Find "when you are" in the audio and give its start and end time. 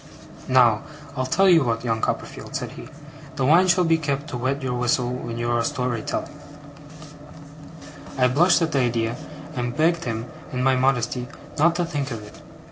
5.11-5.63